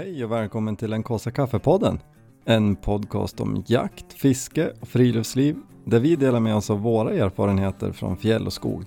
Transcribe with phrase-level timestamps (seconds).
[0.00, 1.98] Hej och välkommen till den kaffe kaffepodden.
[2.44, 7.92] En podcast om jakt, fiske och friluftsliv där vi delar med oss av våra erfarenheter
[7.92, 8.84] från fjäll och skog.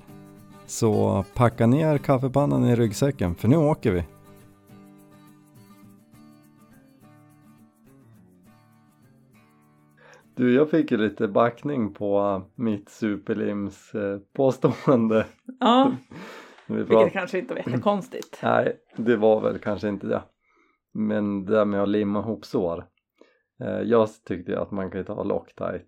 [0.66, 4.04] Så packa ner kaffepannan i ryggsäcken för nu åker vi.
[10.36, 15.26] Du, jag fick ju lite backning på mitt superlims eh, påstående.
[15.60, 15.92] Ja,
[16.68, 18.40] Vi vilket kanske inte var jättekonstigt.
[18.44, 20.22] Nej, det var väl kanske inte det.
[20.94, 22.86] Men det där med att limma ihop sår.
[23.62, 25.86] Eh, jag tyckte ju att man kan ju ta Loctite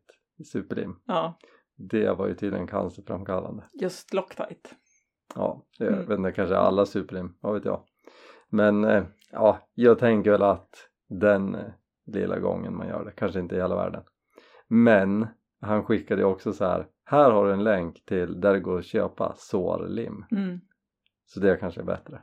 [0.52, 0.96] superlim.
[1.06, 1.38] Ja,
[1.78, 3.64] Det var ju tydligen cancerframkallande.
[3.82, 4.70] just Loctite.
[5.36, 6.06] Ja, jag Mm.
[6.08, 7.84] vet inte, kanske alla superlim, vad vet jag.
[8.50, 10.70] Men eh, ja, jag tänker väl att
[11.10, 11.72] den eh,
[12.06, 14.04] lilla gången man gör det, kanske inte i hela världen.
[14.68, 15.28] Men
[15.62, 18.80] han skickade ju också så här, här har du en länk till där det går
[18.80, 20.26] att köpa sårlim.
[20.32, 20.60] Mm.
[21.26, 22.22] Så det kanske är bättre.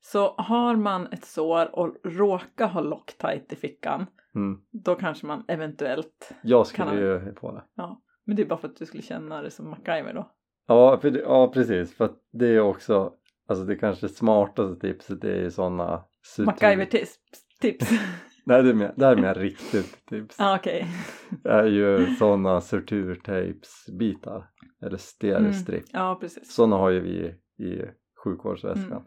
[0.00, 4.60] Så har man ett sår och råkar ha Loctite i fickan, Mm.
[4.84, 7.64] då kanske man eventuellt, Jag skulle Kan ju på det.
[7.74, 10.30] ja, men det är bara för att du skulle känna det som MacGyver då.
[10.66, 13.12] Ja, för det, ja precis, för att det är också,
[13.48, 16.04] alltså det kanske smartaste tipset är ju sådana
[16.38, 17.14] MacGyver-tips.
[17.60, 17.90] Tips.
[18.44, 20.36] Nej, det är mer, det här är mer riktigt tips.
[20.38, 20.86] Ja, okej.
[21.42, 24.48] Det är ju sådana surturtejpsbitar
[24.82, 25.84] eller stereostrip.
[25.92, 26.54] Ja, precis.
[26.54, 27.84] Sådana har ju vi i
[28.24, 28.84] sjukvårdsväskan.
[28.92, 29.02] Mm.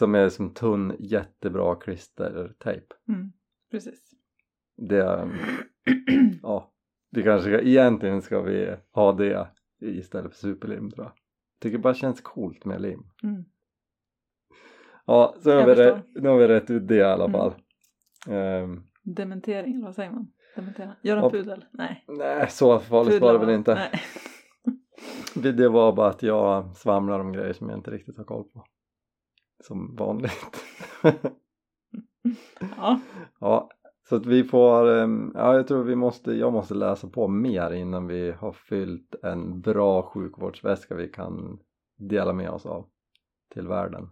[0.00, 2.86] Som är som tunn jättebra klistertejp.
[3.08, 3.32] Mm.
[3.70, 4.10] Precis.
[4.76, 5.28] Det,
[6.42, 6.72] ja,
[7.10, 9.48] det kanske ska, egentligen ska vi ha det
[9.80, 11.12] istället för superlim tror jag.
[11.60, 13.02] Tycker det bara känns coolt med lim.
[13.22, 13.44] Mm.
[15.06, 17.32] Ja, så har vi, rätt, nu har vi rätt ut det i alla Mm.
[17.32, 17.54] fall.
[18.28, 20.32] Ehm, Dementering, eller vad säger man?
[20.56, 20.96] Dementera.
[21.02, 21.30] Gör en Ja.
[21.30, 21.64] pudel?
[21.72, 22.04] Nej.
[22.08, 23.74] nej, så farligt var det väl inte.
[23.74, 23.90] Nej.
[25.54, 28.64] Det var bara att jag svamlar om grejer som jag inte riktigt har koll på.
[29.60, 30.64] Som vanligt.
[32.76, 33.00] Ja,
[33.40, 33.70] ja,
[34.08, 37.70] så att vi får, ehm, ja jag tror vi måste, jag måste läsa på mer
[37.70, 41.58] innan vi har fyllt en bra sjukvårdsväska vi kan
[41.98, 42.88] dela med oss av
[43.54, 44.10] till världen.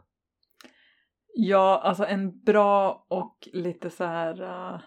[1.34, 4.80] Ja, alltså en bra och lite så här uh,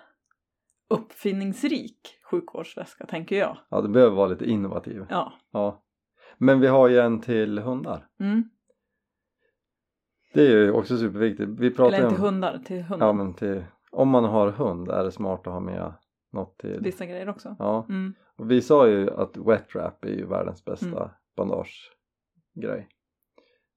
[0.89, 1.99] uppfinningsrik
[2.31, 3.57] sjukvårdsväska tänker jag.
[3.69, 5.05] Ja, det behöver vara lite innovativ.
[5.09, 5.33] Ja.
[5.51, 5.83] Ja.
[6.37, 8.07] Men vi har ju en till hundar.
[8.19, 8.43] Mm.
[10.33, 11.49] Det är ju också superviktigt.
[11.59, 13.07] Vi pratar Eller inte om, hundar, till hundar.
[13.07, 15.93] ja men till, om man har hund är det smart att ha med
[16.31, 16.79] något till.
[16.81, 17.55] Vissa grejer också.
[17.59, 18.13] Ja, Mm.
[18.37, 21.09] och vi sa ju att wet wrap är ju världens bästa Mm.
[21.37, 22.87] bandagegrej.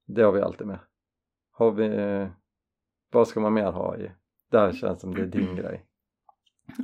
[0.07, 0.79] Det har vi alltid med.
[1.51, 2.27] Har vi,
[3.11, 4.11] vad ska man mer ha i?
[4.51, 5.85] Det här känns som det är din grej.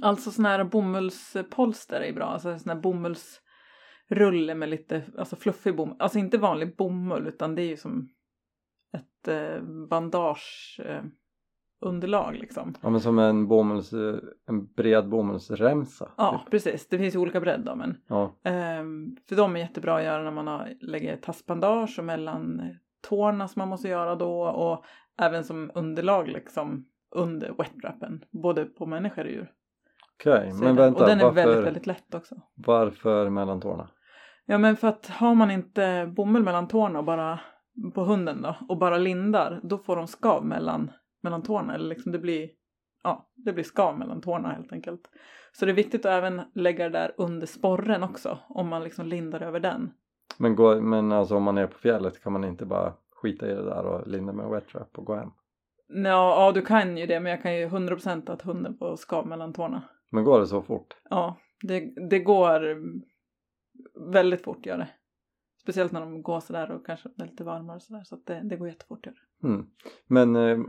[0.02, 2.26] Alltså sån här bomullspolster är bra.
[2.26, 5.96] Alltså sån här bomullsrulle med lite alltså fluffig bomull.
[6.00, 8.10] Alltså inte vanlig bomull utan det är ju som
[9.28, 11.04] eh, bandage eh,
[11.82, 12.74] underlag liksom.
[12.82, 13.94] Ja men som en bomulls,
[14.48, 16.10] en bred bomullsremsa.
[16.18, 16.52] Ja, typ.
[16.52, 16.88] precis.
[16.88, 18.36] Det finns ju olika bredd då men ja.
[18.44, 22.62] Ehm, för de är jättebra att göra när man har, lägger tassbandage och mellan
[23.02, 24.86] tårna som man måste göra då och
[25.22, 29.52] även som underlag liksom under wetwrappen, både på människor och djur.
[30.20, 31.04] Okej, är men vänta.
[31.04, 32.36] och den är varför, väldigt, väldigt lätt också.
[32.56, 33.90] varför mellan tårna?
[34.46, 37.40] Ja men för att har man inte bomull mellan tårna och bara
[37.94, 40.92] på hunden då och bara lindar då får de skav mellan,
[41.24, 42.50] mellan tårna eller liksom det blir
[43.04, 45.10] ja, det blir skav mellan tårna helt enkelt.
[45.52, 49.08] Så det är viktigt att även lägga det där under sporren också om man liksom
[49.08, 49.92] lindar över den.
[50.38, 53.54] Men, gå, men alltså om man är på fjället kan man inte bara skita i
[53.54, 55.32] det där och linda med wet wrap och gå hem?
[55.88, 59.28] Ja, ja, du kan ju det, men jag kan ju 100% att hunden får skav
[59.28, 59.84] mellan tårna.
[60.10, 60.96] Men går det så fort?
[61.10, 62.78] Ja, det, det går
[64.12, 64.88] väldigt fort gör det.
[65.62, 68.04] Speciellt när de går sådär och kanske är lite varmare och sådär.
[68.04, 69.48] Så att det, det går jättefort gör det.
[69.48, 69.66] Mm.
[70.08, 70.60] Men eh,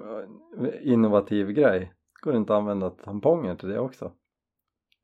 [0.82, 1.92] innovativ grej,
[2.22, 4.12] går det inte att använda tamponger till det också?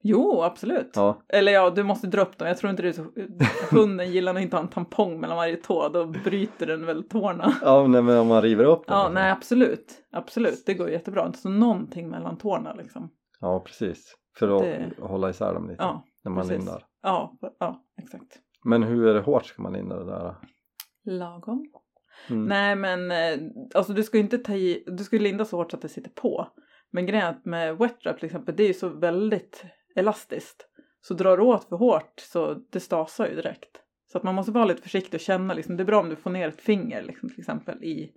[0.03, 0.91] Jo, absolut.
[0.95, 2.49] Ja, Eller ja, du måste dra upp dem.
[2.49, 3.07] Jag tror inte det är så...
[3.77, 5.89] Hunden gillar nog inte att ha en tampong mellan varje tå.
[5.89, 7.53] Då bryter den väl tårna.
[7.63, 8.97] ja nej, men om man river upp den.
[8.97, 9.15] Ja, alltså.
[9.15, 10.05] nej absolut.
[10.13, 11.33] Absolut, det går jättebra.
[11.33, 13.11] Så någonting mellan tårna liksom.
[13.41, 14.15] Ja, precis.
[14.39, 16.59] För att Det- hålla isär dem lite Ja, när man precis.
[16.59, 16.85] lindar.
[17.03, 18.39] Ja, ja, exakt.
[18.69, 20.35] Men hur är det hårt ska man linda det där?
[21.05, 21.67] Lagom.
[22.31, 22.45] Mm.
[22.45, 25.71] Nej men eh, alltså du ska ju inte ta i, du ska linda så hårt
[25.71, 26.49] så att det sitter på.
[26.91, 29.65] Men grejen med wet wrap till exempel det är ju så väldigt
[29.97, 30.67] elastiskt.
[31.01, 33.83] Så drar du åt för hårt så det stasar ju direkt.
[34.13, 36.17] Så att man måste vara lite försiktig och känna liksom, det är bra om du
[36.17, 38.13] får ner ett finger liksom till exempel i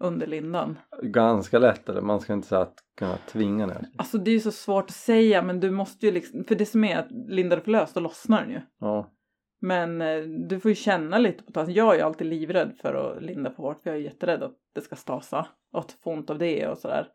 [0.00, 0.78] under lindan.
[1.02, 3.88] Ganska lätt eller man ska inte säga att kunna tvinga ner.
[3.98, 6.66] Alltså det är ju så svårt att säga men du måste ju liksom, för det
[6.66, 8.60] som är att lindar du för löst då lossnar den ju.
[8.80, 9.12] Ja,
[9.60, 11.74] Men eh, du får ju känna lite på tassen.
[11.74, 13.82] Jag är ju alltid livrädd för att linda för hårt.
[13.82, 15.46] För jag är jätterädd att det ska stasa.
[15.72, 17.08] Och att få ont av det och sådär.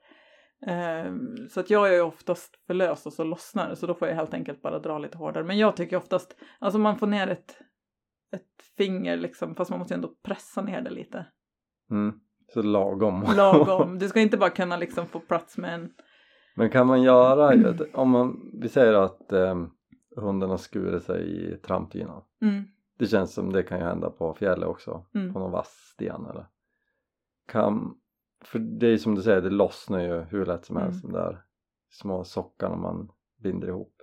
[0.68, 1.14] Eh,
[1.50, 4.08] så att jag är ju oftast för lös och så lossnar det så då får
[4.08, 5.44] jag helt enkelt bara dra lite hårdare.
[5.44, 7.58] Men jag tycker oftast, alltså man får ner ett,
[8.36, 11.26] ett finger liksom fast man måste ju ändå pressa ner det lite.
[11.92, 12.20] Mm.
[12.54, 13.26] Så lagom.
[13.36, 13.98] Lagom.
[14.00, 15.92] Du ska inte bara kunna liksom få plats med en
[16.56, 19.56] Men kan man göra, om man, vi säger att eh,
[20.16, 21.24] hunden har skurit sig
[21.54, 22.22] i trampdynan.
[22.42, 22.64] mm,
[22.98, 25.34] Det känns som det kan ju hända på fjället också, Mm.
[25.34, 26.46] på någon vass sten eller.
[27.48, 27.96] Kan,
[28.44, 31.14] för det är som du säger, det lossnar ju hur lätt som helst Mm.
[31.14, 31.42] de där
[31.90, 33.94] små sockarna man binder ihop.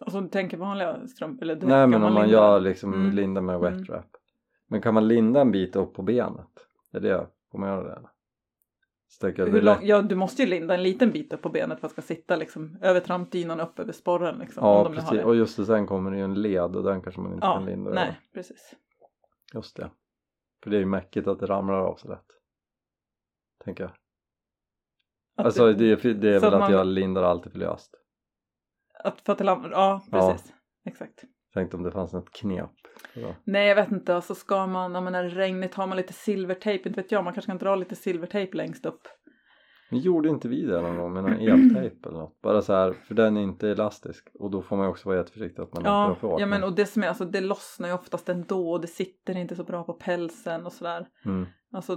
[0.00, 2.38] Alltså du tänker vanliga strumpor eller dräkt, Nej men om man linda?
[2.38, 3.10] gör liksom Mm.
[3.16, 3.84] linda med wet Mm.
[3.84, 4.16] wrap.
[4.68, 6.66] Men kan man linda en bit upp på benet?
[6.92, 8.10] Är det, får man göra det eller?
[9.20, 11.80] Så jag, Hur lång, ja du måste ju linda en liten bit upp på benet
[11.80, 14.64] för att ska sitta liksom över trampdynan upp över sporren liksom.
[14.64, 17.20] om Ja precis, och just det, sen kommer det ju en led och den kanske
[17.20, 18.20] man inte Ja, kan linda nej över.
[18.34, 18.74] precis.
[19.54, 19.90] Just det.
[20.62, 22.26] För det är ju mäckigt att det ramlar av så lätt.
[23.64, 23.92] Tänker jag.
[25.36, 27.94] Att Alltså du- det, är- det är väl att man- jag lindar alltid för löst.
[29.04, 30.30] Att för att det ja Ja.
[30.30, 30.52] precis.
[30.84, 31.24] Exakt.
[31.54, 32.70] Tänkte om det fanns något knep.
[33.14, 33.34] Så.
[33.44, 36.88] Nej jag vet inte, alltså ska man, om man är regnigt har man lite silvertejp,
[36.88, 39.08] inte vet jag, man kanske kan dra lite silvertejp längst upp.
[39.90, 42.40] Men gjorde inte vi det någon gång med någon eltejp eller något?
[42.42, 45.18] Bara så här, för den är inte elastisk och då får man ju också vara
[45.18, 46.40] jätteförsiktig att man inte drar Ja, för hårt.
[46.40, 49.36] ja men och det som är, alltså det lossnar ju oftast ändå och det sitter
[49.36, 51.08] inte så bra på pälsen och sådär.
[51.24, 51.46] mm.
[51.72, 51.96] Alltså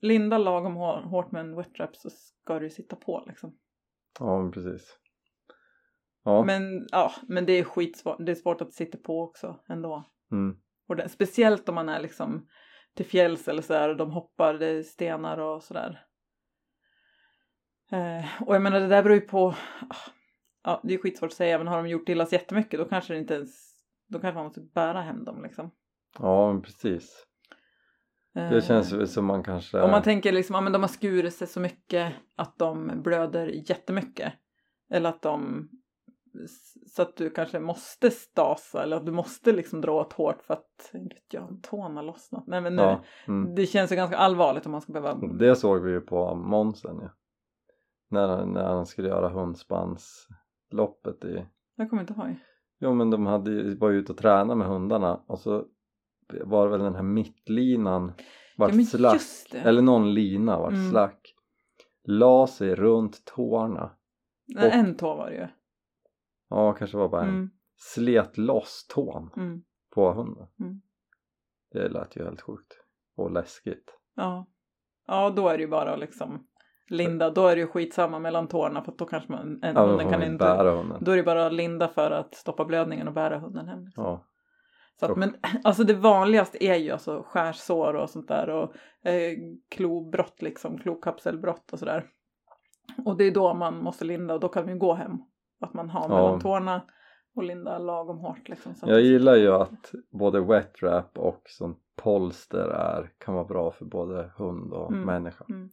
[0.00, 3.54] linda lagom hår- hårt med en wet wrap så ska det ju sitta på liksom.
[4.20, 4.98] Ja men precis.
[6.24, 6.44] Ja.
[6.44, 10.04] Men ja, men det är skitsvårt, det är svårt att sitta på också ändå.
[10.32, 10.56] Mm.
[10.88, 12.46] Och det, speciellt om man är liksom
[12.94, 16.04] till fjälls eller sådär och de hoppar, det är stenar och sådär.
[17.92, 19.54] Eh, och jag menar det där beror ju på,
[19.88, 20.10] ah,
[20.64, 23.12] ja det är skitsvårt att säga men har de gjort illa sig jättemycket då kanske
[23.12, 23.50] det inte ens,
[24.08, 25.70] då kanske man måste bära hem dem liksom.
[26.18, 27.26] ja men precis.
[28.36, 29.80] Eh, Det känns ju som man kanske...
[29.80, 33.46] Om man tänker liksom, ja men de har skurit sig så mycket att de blöder
[33.70, 34.32] jättemycket.
[34.90, 35.68] Eller att de,
[36.86, 40.54] så att du kanske måste stasa eller att du måste liksom dra åt hårt för
[40.54, 40.92] att,
[41.30, 42.46] jag, tån har lossnat.
[42.46, 43.54] Nej men nu, ja, mm.
[43.54, 46.98] det känns ju ganska allvarligt om man ska behöva, Det såg vi ju på Monsen
[47.02, 47.08] ja.
[48.10, 51.46] När, när han skulle göra hundspannsloppet i
[51.76, 52.36] jag kommer inte ihåg.
[52.80, 55.64] Jo men de hade ju, var ju ute och tränade med hundarna och så
[56.44, 58.12] var det väl den här mittlinan
[58.56, 59.20] vart ja slack
[59.52, 60.90] eller någon lina vart Mm.
[60.90, 61.34] slack
[62.04, 63.90] la sig runt tårna
[64.46, 65.46] Nej, och- en tå var det ju.
[66.48, 69.62] Ja kanske var bara en Mm, slet loss tån mm,
[69.94, 70.80] på hunden Mm.
[71.72, 72.72] det lät ju helt sjukt
[73.16, 74.46] och läskigt ja.
[75.06, 76.46] Ja då är det ju bara liksom
[76.88, 79.88] linda, då är det ju skitsamma mellan tårna för då kanske man, en, ja då
[79.88, 83.14] hunden kan inte, bära hunden då är det bara linda för att stoppa blödningen och
[83.14, 83.84] bära hunden hem.
[83.84, 84.04] Liksom.
[84.04, 84.26] ja
[85.00, 88.74] Så att, men alltså det vanligaste är ju alltså skärsår och sånt där och
[89.08, 89.32] eh,
[89.68, 92.06] klobrott liksom, klokapselbrott och sådär.
[93.04, 95.18] Och det är då man måste linda och då kan man ju gå hem.
[95.64, 96.08] Att man har Ja.
[96.24, 96.82] mellan tårna
[97.36, 98.74] och linda lagom hårt liksom.
[98.82, 103.84] Jag gillar ju att både wet wrap och sånt polster är, kan vara bra för
[103.84, 105.06] både hund och Mm.
[105.06, 105.68] människa Mm.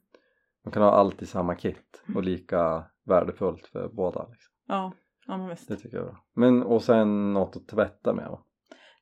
[0.66, 4.54] man kan ha allt i samma kit och lika värdefullt för båda liksom.
[4.68, 4.92] Ja,
[5.28, 5.68] ja men visst.
[5.68, 6.24] Det tycker jag är bra.
[6.34, 8.44] Men och sen något att tvätta med va?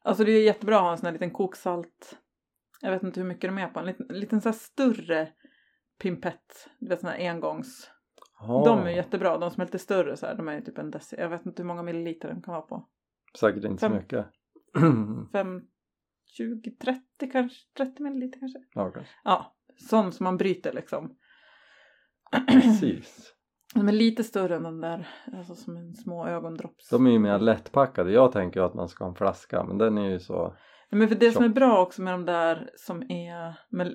[0.04, 2.18] Alltså det är jättebra att ha en sån här liten koksalt.
[2.82, 3.80] Jag vet inte hur mycket de är på.
[3.80, 5.28] En liten, en liten så här större
[6.02, 6.70] pimpett.
[6.80, 7.92] Du vet sån här engångs.
[8.40, 9.38] Ja, De är jättebra.
[9.38, 10.36] De som är lite större så här.
[10.36, 11.16] De är ju typ en deci.
[11.20, 12.88] Jag vet inte hur många milliliter den kan vara på.
[13.40, 13.98] Säkert inte så Fem.
[13.98, 14.26] mycket.
[15.32, 15.62] 5,
[16.38, 17.58] 20, 30 kanske.
[17.78, 18.60] 30 milliliter kanske.
[18.74, 19.12] ja, kanske.
[19.24, 19.56] Ja,
[19.90, 21.16] sån som man bryter liksom.
[22.48, 23.36] Precis.
[23.76, 25.08] De är lite större än den där.
[25.34, 26.90] Alltså som en små ögondropps.
[26.90, 28.12] De är ju mer lättpackade.
[28.12, 30.56] Jag tänker ju att man ska ha en flaska men den är ju så
[30.90, 33.94] Men för det som är bra också med de där som är med,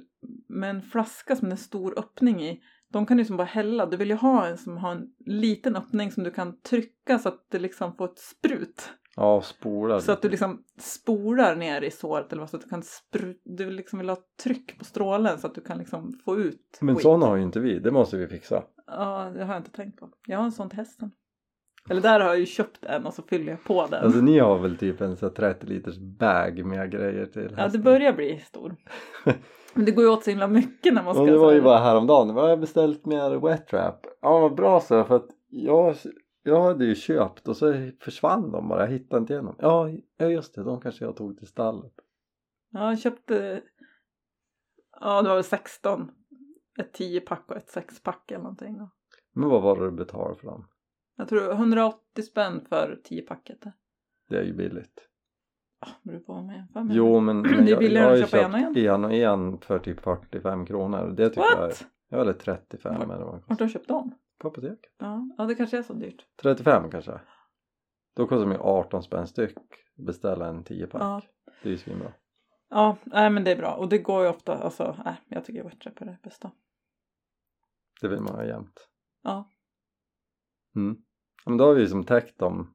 [0.49, 2.63] med en flaska som det är en stor öppning i.
[2.95, 3.87] De kan du som bara hälla.
[3.87, 7.29] Du vill ju ha en som har en liten öppning som du kan trycka så
[7.29, 8.91] att det liksom får ett sprut.
[9.17, 12.69] ja spolar Så att du liksom spolar ner i såret eller vad så att du
[12.69, 16.39] kan sprut, du liksom vill ha tryck på strålen så att du kan liksom få
[16.39, 17.03] ut Men skit.
[17.03, 17.79] sådana har ju inte vi.
[17.79, 18.63] Det måste vi fixa.
[18.87, 20.09] Ja, det har jag inte tänkt på.
[20.27, 21.11] Jag har en sån till hästen.
[21.89, 24.05] Eller där har jag ju köpt en och så fyller jag på den.
[24.05, 27.49] Alltså ni har väl typ en så här 30 liters bag med grejer till ja,
[27.49, 27.83] det hästen?
[27.83, 28.77] börjar bli stor.
[29.75, 31.23] Men det går ju åt så himla mycket när man ska...
[31.23, 34.07] Och det var ju här- bara häromdagen, vad har jag beställt mer wet wrap?
[34.21, 35.97] Ja vad bra så för att jag,
[36.43, 39.57] jag hade ju köpt och så försvann de bara, jag hittade inte igenom.
[39.59, 41.93] Ja, ja just det, de kanske jag tog till stallet.
[42.71, 43.63] Ja, jag köpte...
[45.01, 46.11] Ja, det var väl 16.
[46.79, 48.77] Ett 10-pack och ett 6-pack eller någonting.
[49.33, 50.67] Men vad var det du betalade för dem?
[51.17, 53.59] Jag tror 180 spänn för 10-packet.
[54.29, 55.09] Det är ju billigt.
[55.81, 56.97] Ja, beror på vad man jämför med.
[56.97, 59.05] Jo men, men Det är jag, billigare jag att ju köpa en och köpt en
[59.05, 61.15] och en för typ 45 kronor.
[61.17, 61.87] Det tycker jag är, What?
[62.09, 64.15] Ja, eller 35 Vart- eller vad det Vart har du köpt dem?
[64.39, 64.95] På apoteket.
[64.99, 66.27] Ja, ja det kanske är så dyrt.
[66.43, 67.21] 35 kanske.
[68.17, 69.59] Då kostar de ju 18 spänn styck.
[70.07, 71.03] Beställa en 10 pack.
[71.03, 71.23] Ja.
[71.63, 72.13] Det är ju svinbra.
[72.71, 73.75] Ja, nej men det är bra.
[73.75, 76.51] Och det går ju ofta, alltså, nej, jag tycker Wettrap är det bästa.
[78.01, 78.89] Det vill man ha jämt.
[79.23, 79.51] Ja.
[80.77, 80.97] Mm.
[81.45, 82.75] Ja, Men då har vi som täckt de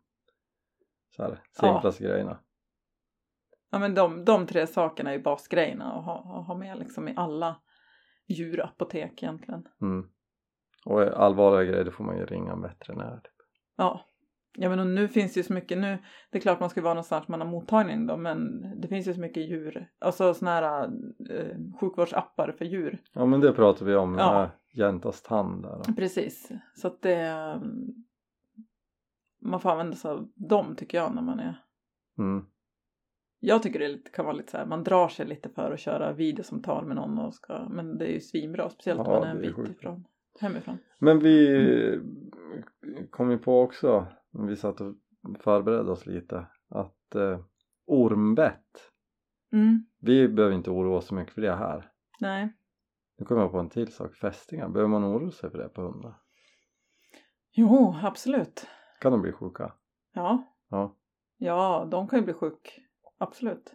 [1.16, 2.40] så här, simplaste grejerna.
[3.72, 7.08] Ja men de, de tre sakerna är ju basgrejerna att ha, att ha med liksom
[7.08, 7.62] i alla
[8.28, 9.68] djurapotek egentligen.
[9.82, 10.10] Mm.
[10.86, 13.16] Och allvarliga grejer då får man ju ringa en veterinär.
[13.24, 13.34] Typ.
[13.78, 14.06] Ja.
[14.58, 15.98] Ja men och nu finns det ju så mycket nu,
[16.32, 19.14] det är klart man ska vara någonstans man har mottagning då men det finns ju
[19.14, 20.84] så mycket djur, alltså såna här
[21.30, 23.02] eh, sjukvårdsappar för djur.
[23.14, 24.42] Ja men det pratar vi om, Ja.
[24.42, 24.50] ja.
[24.74, 25.94] Jäntas tand där.
[25.96, 28.06] Precis, så att det mm,
[29.42, 31.64] man får använda sig av dem tycker jag när man är
[32.18, 32.46] Mm.
[33.40, 36.14] Jag tycker det kan vara lite så här, man drar sig lite för att köra
[36.14, 39.32] videosamtal med någon och ska, men det är ju svinbra, speciellt om Ja, man är
[39.32, 40.06] en bit sjukt ifrån,
[40.40, 40.78] hemifrån.
[41.00, 42.02] Men vi
[43.10, 44.96] kom ju på också, när vi satt och
[45.40, 47.40] förberedde oss lite, att eh,
[47.86, 48.92] ormbett,
[49.52, 51.92] Mm, vi behöver inte oroa oss så mycket för det här.
[52.20, 52.54] nej.
[53.20, 55.82] Nu kommer jag på en till sak, fästingar, behöver man oroa sig för det på
[55.82, 56.22] hundar?
[57.52, 58.68] Jo, absolut.
[59.02, 59.74] Kan de bli sjuka?
[60.14, 60.96] Ja, Ja,
[61.38, 62.80] ja, de kan ju bli sjuk.
[63.18, 63.74] Absolut.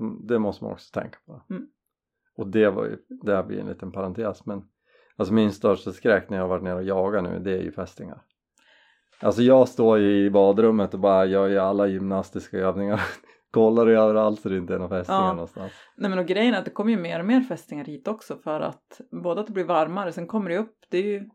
[0.00, 1.42] Mm, det måste man också tänka på.
[1.50, 1.66] Mm.
[2.36, 4.68] Och det var ju, det här blir en liten parentes men
[5.16, 7.72] alltså min största skräck när jag har varit nere och jagat nu det är ju
[7.72, 8.22] fästingar.
[9.20, 13.00] Alltså jag står ju i badrummet och bara gör ju alla gymnastiska övningar
[13.50, 15.32] kollar överallt så det inte är några fästingar Ja.
[15.32, 15.72] någonstans.
[15.96, 18.36] Nej men och grejen är att det kommer ju mer och mer fästingar hit också
[18.38, 21.30] för att både att det blir varmare, sen kommer det upp, det är ju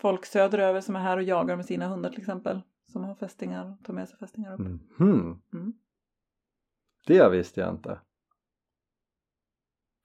[0.00, 2.60] folk söderöver som är här och jagar med sina hundar till exempel.
[2.92, 4.60] Som har fästingar och tar med sig fästingar upp.
[4.60, 5.42] Mhm.
[5.52, 5.72] Mm.
[7.06, 8.00] Det visste jag inte.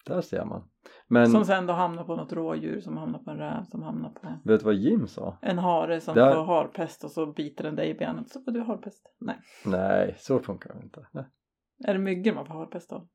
[0.05, 0.69] Där ser man.
[1.07, 4.09] Men Som sen då hamnar på något rådjur, som hamnar på en räv, som hamnar
[4.09, 5.37] på vet du vad Jim sa?
[5.41, 8.29] en hare som Där- får harpest och så biter den dig i benet.
[8.29, 9.13] Så får du harpest.
[9.19, 9.37] Nej.
[9.65, 11.07] Nej, så funkar det inte.
[11.11, 11.25] Nej.
[11.87, 13.07] Är det myggor man får harpest av?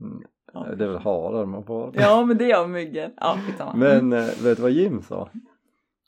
[0.00, 1.90] Mm, Ja, Det är väl harar man får.
[1.94, 3.10] Ja men det är av myggor.
[3.16, 3.72] Ja skitsamma.
[3.76, 5.28] Men eh, vet du vad Jim sa?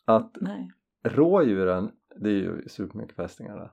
[0.04, 0.70] Att Nej.
[1.04, 3.72] rådjuren, det är ju supermycket fästingar där.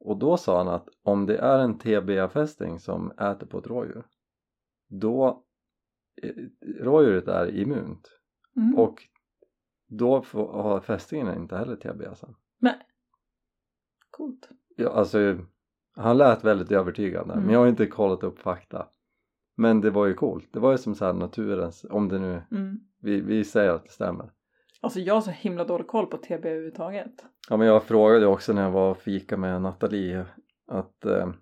[0.00, 4.06] Och då sa han att om det är en TBA-fästing som äter på ett rådjur
[4.88, 5.42] då
[6.80, 8.12] rådjuret är immunt
[8.56, 8.78] Mm.
[8.78, 9.02] och
[9.88, 12.34] då får, har fästingen inte heller TBA sen.
[14.10, 14.48] Coolt.
[14.76, 15.38] Ja, alltså
[15.96, 17.44] han lät väldigt övertygande Mm.
[17.44, 18.88] men jag har inte kollat upp fakta.
[19.56, 20.48] Men det var ju coolt.
[20.52, 22.80] Det var ju som så här naturens, om det nu, Mm.
[23.02, 24.30] vi, vi säger att det stämmer.
[24.80, 27.24] Alltså jag har så himla dålig koll på TB överhuvudtaget.
[27.50, 30.26] Ja men jag frågade också när jag var och fika med Nathalie
[30.66, 31.32] att eh,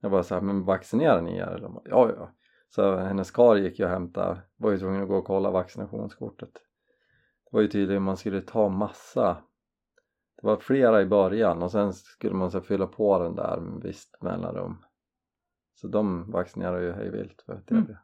[0.00, 1.46] jag var så här, men vaccinerar ni er?
[1.46, 1.60] Eller?
[1.60, 2.30] de bara, Ja ja.
[2.68, 6.52] Så hennes kar gick ju och hämtade, var ju tvungen att gå och kolla vaccinationskortet.
[7.44, 9.42] Det var ju tydligen man skulle ta massa,
[10.40, 13.82] det var flera i början och sen skulle man så fylla på den där med
[13.82, 14.84] visst mellanrum.
[15.74, 17.72] Så de vaccinerar ju hej vilt för TB.
[17.72, 17.96] Mm.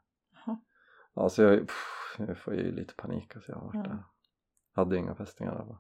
[1.15, 3.83] Ja så jag, pff, jag får ju lite panik alltså jag har varit Ja.
[3.83, 4.05] där.
[4.73, 5.77] Hade inga fästingar där.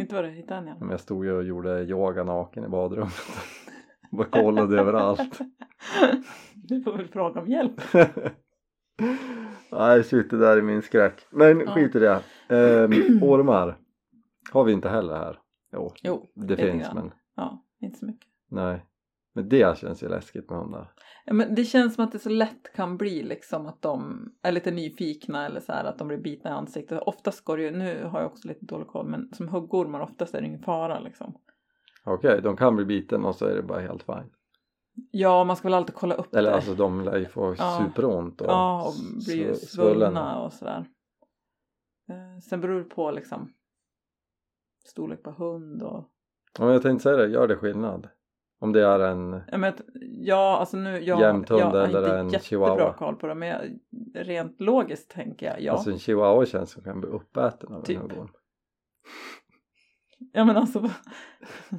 [0.00, 3.12] Inte vad det hittade än Men jag stod ju och gjorde yoga naken i badrummet.
[4.16, 5.38] Bara kollade överallt.
[6.54, 7.80] Du får väl fråga om hjälp.
[9.72, 11.26] Nej shit det där är min skräck.
[11.30, 11.74] Men Ja.
[11.74, 12.20] skit i det.
[12.48, 12.92] Ehm,
[13.22, 13.78] ormar
[14.52, 15.38] har vi inte heller här.
[15.72, 18.28] Jo, Jo, det finns men Ja, inte så mycket.
[18.50, 18.84] nej.
[19.36, 20.92] Men det känns ju läskigt med hundar.
[21.24, 24.52] Ja, men det känns som att det så lätt kan bli liksom att de är
[24.52, 27.02] lite nyfikna eller så här att de blir bitna i ansiktet.
[27.02, 30.34] Oftast går det ju, nu har jag också lite dålig koll, men som huggormar oftast
[30.34, 31.34] är det ingen fara liksom.
[32.04, 34.30] Okej, de kan bli biten och så är det bara helt fine.
[35.10, 36.56] Ja, man ska väl alltid kolla upp Eller det.
[36.56, 37.80] alltså de lär ju få Ja.
[37.86, 38.92] superont och, ja, och
[39.26, 39.56] blir svullen.
[39.56, 40.86] svullna och sådär.
[42.08, 43.52] Eh, sen beror det på liksom
[44.86, 46.04] storlek på hund och
[46.58, 48.08] Ja, men jag tänkte säga det, gör det skillnad?
[48.60, 49.72] Om det är en Ja, men,
[50.22, 52.92] ja alltså nu, jag, Jämthund jag har eller inte en jättebra chihuahua?
[52.92, 53.60] koll på det men jag,
[54.14, 55.72] rent logiskt tänker jag ja.
[55.72, 57.96] Alltså en chihuahua känns som kan bli uppäten av Typ.
[57.96, 58.28] en huggorm.
[60.32, 60.90] Ja men alltså,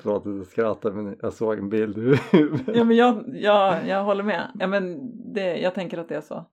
[0.02, 2.76] Förlåt att jag skrattar men jag såg en bild i huvudet.
[2.76, 4.52] ja men jag, jag, jag håller med.
[4.60, 5.00] Ja men
[5.34, 6.46] det, jag tänker att det är så.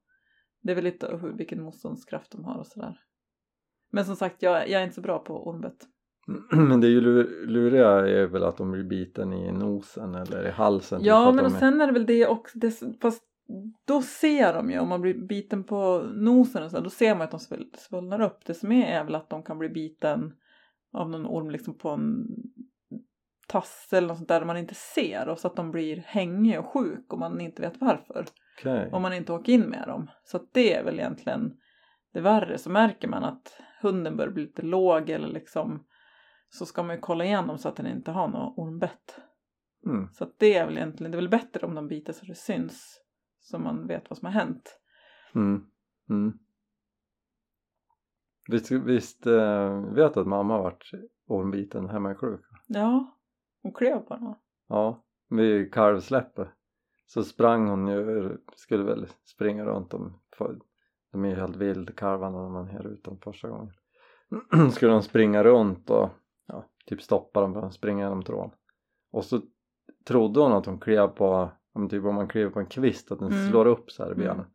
[0.63, 2.99] Det är väl lite hur, vilken motståndskraft de har och sådär.
[3.93, 5.77] Men som sagt, jag, jag är inte så bra på ormbett.
[6.51, 10.49] Men det är ju lu- luriga är väl att de blir biten i nosen eller
[10.49, 10.99] i halsen.
[10.99, 12.71] typ Ja men och är- sen är det väl det också, det,
[13.03, 13.23] fast
[13.87, 17.23] då ser de ju om man blir biten på nosen och så, då ser man
[17.23, 18.45] att de svull- svullnar upp.
[18.47, 20.33] Det som är är väl att de kan bli biten
[20.93, 22.27] av någon orm liksom på en
[23.47, 26.67] tass eller något sånt där man inte ser och så att de blir hängig och
[26.67, 28.27] sjuk och man inte vet varför.
[28.59, 28.91] Okej.
[28.93, 30.11] Om man inte åker in med dem.
[30.25, 31.57] Så att det är väl egentligen
[32.13, 35.85] det är värre så märker man att hunden börjar bli lite låg eller liksom
[36.49, 39.21] så ska man ju kolla igenom så att den inte har något ormbett.
[39.87, 40.09] Mm.
[40.13, 42.35] Så att det är väl egentligen, det är väl bättre om de biter så det
[42.35, 43.01] syns
[43.41, 44.79] så man vet vad som har hänt.
[45.35, 45.67] Mm.
[46.11, 46.39] Mm.
[48.49, 50.91] Visst, visst eh, vet du att mamma har varit
[51.27, 52.41] ormbiten hemma i Kluk?
[52.67, 53.19] Ja,
[53.63, 54.39] hon klev på va?
[54.69, 56.49] Ja, vid kalvsläppet
[57.07, 60.59] så sprang hon ju, skulle väl springa runt dem för
[61.13, 63.73] de är ju helt vildkalvarna när man hyr ut dem första gången
[64.73, 66.09] skulle de springa runt och
[66.47, 68.51] ja, typ stoppa dem för att springa genom tråden
[69.11, 69.41] och så
[70.05, 73.19] trodde hon att hon klev på om typ om man kliver på en kvist att
[73.19, 73.51] den Mm.
[73.51, 74.27] slår upp så här i Mm.
[74.27, 74.53] benet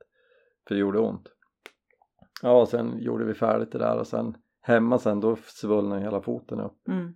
[0.67, 1.27] för det gjorde ont
[2.41, 6.21] ja och sen gjorde vi färdigt det där och sen hemma sen då svullnade hela
[6.21, 6.87] foten upp.
[6.87, 7.15] Mm.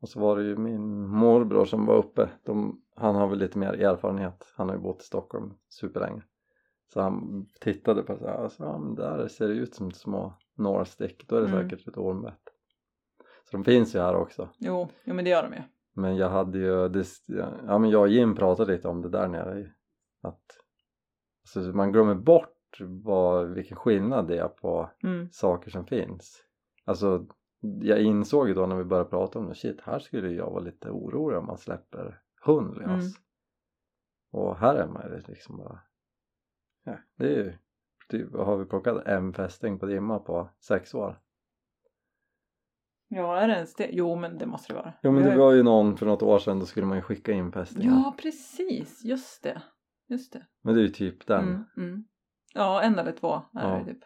[0.00, 2.28] och så var det ju min morbror som var uppe.
[2.44, 4.52] De, han har väl lite mer erfarenhet.
[4.56, 6.22] Han har ju bott i Stockholm superlänge.
[6.92, 9.90] Så han tittade på det så här, alltså, ja men där ser det ut som
[9.92, 11.28] små nålstick.
[11.28, 11.68] Då är det Mm.
[11.70, 12.40] säkert ett ormbett
[13.44, 14.48] så de finns ju här också.
[14.58, 15.62] Jo, jo men det gör de ju.
[15.94, 17.06] men jag hade ju, det,
[17.66, 19.70] ja men jag och Jim pratade lite om det där nere
[20.22, 20.42] att
[21.42, 25.28] alltså man glömmer bort vad, vilken skillnad det är på Mm.
[25.30, 26.44] saker som finns
[26.84, 27.26] alltså
[27.82, 30.60] jag insåg ju då när vi började prata om det shit här skulle jag vara
[30.62, 33.12] lite orolig om man släpper hund lös Mm.
[34.30, 35.80] och här är man ju liksom bara
[36.84, 37.52] ja, det är ju
[38.08, 41.20] typ, har vi plockat en fästing på dimma på sex år
[43.12, 43.88] Ja, är det ens det?
[43.92, 44.92] Jo, men det måste det vara.
[45.02, 47.32] jo men det var ju någon för något år sedan då skulle man ju skicka
[47.32, 49.04] in fästingar Ja, precis.
[49.04, 49.62] Just det.
[50.06, 50.46] Just det.
[50.62, 52.04] men det är ju typ den Mm, mm.
[52.54, 53.68] Ja, en eller två är Ja.
[53.68, 54.04] det typ.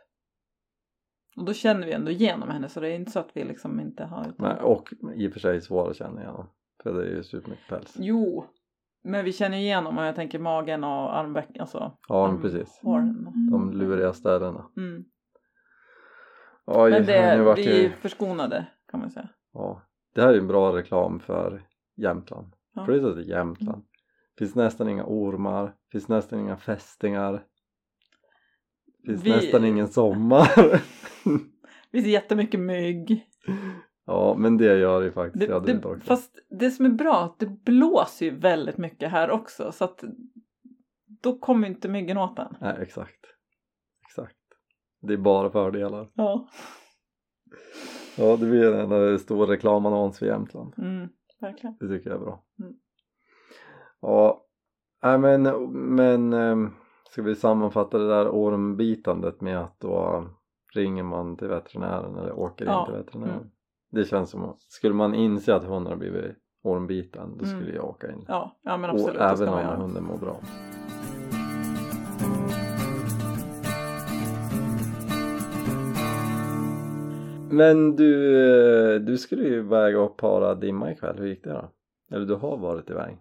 [1.36, 3.80] Och då känner vi ändå igenom henne så det är inte så att vi liksom
[3.80, 4.20] inte har...
[4.28, 4.34] Utan...
[4.48, 6.46] Nej, och i och för sig svår att känna igenom
[6.82, 8.44] för det är ju supermycket päls Jo,
[9.04, 13.50] men vi känner igenom och jag tänker magen och armveck, alltså ja men precis armhåren.
[13.50, 15.04] de luriga ställena Mm.
[16.66, 19.28] Oj, Men det, nu vart vi är ju, förskonade kan man säga.
[19.52, 19.82] ja,
[20.14, 21.62] det här är ju en bra reklam för
[21.96, 22.84] Jämtland Ja.
[22.84, 23.84] flytta till Jämtland
[24.38, 27.44] finns nästan inga ormar finns nästan inga fästingar
[29.12, 31.40] finns Vi- nästan ingen sommar Det
[31.92, 33.26] finns jättemycket mygg.
[34.06, 37.24] ja men det gör det faktiskt Det, det, också fast det som är bra är
[37.24, 40.04] att det blåser ju väldigt mycket här också så att
[41.22, 42.54] då kommer inte myggen åt den.
[42.60, 43.24] nej exakt
[44.08, 44.36] exakt
[45.02, 46.48] det är bara fördelar Ja.
[48.16, 51.08] ja det blir en eh, stor reklamannons för Jämtland Mm,
[51.40, 51.76] verkligen.
[51.80, 52.44] Det tycker jag är bra.
[52.60, 52.74] Mm.
[54.00, 54.46] Ja,
[55.02, 55.42] nej men,
[55.94, 56.70] men ehm,
[57.14, 60.24] ska vi sammanfatta det där ormbitandet med att då
[60.74, 63.34] ringer man till veterinären eller åker Ja, in till veterinären.
[63.34, 63.50] mm.
[63.90, 67.56] Det känns som att skulle man inse att hunden har blivit ormbiten då Mm.
[67.60, 68.24] skulle jag åka in.
[68.28, 69.16] Ja, ja men absolut.
[69.16, 69.76] och även om göra.
[69.76, 70.36] hunden mår bra.
[77.50, 81.70] Men du, du skulle ju väga och para dimma ikväll, hur gick det då?
[82.16, 83.16] Eller du har varit iväg?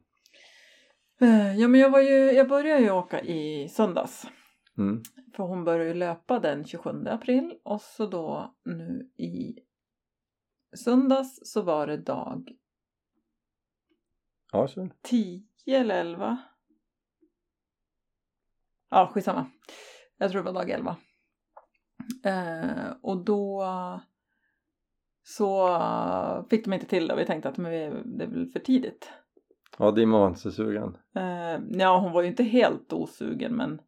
[1.21, 4.27] Eh, Ja men jag var ju, jag började ju åka i söndags.
[4.77, 5.03] Mm.
[5.35, 9.59] För hon började ju löpa den 27 april och så då nu i
[10.75, 12.51] söndags så var det dag
[14.51, 14.91] Ja, kör.
[15.01, 16.37] 10 eller 11.
[18.89, 19.45] Ja, skitsamma.
[20.17, 20.95] Jag tror det var dag 11.
[22.25, 23.63] Eh, och då
[25.23, 25.77] så
[26.49, 27.15] fick de inte till det.
[27.15, 27.71] Vi tänkte att men
[28.17, 29.11] det är väl för tidigt.
[29.77, 30.97] Var inte så sugen.
[31.15, 33.81] Eh, ja, hon var ju inte helt osugen men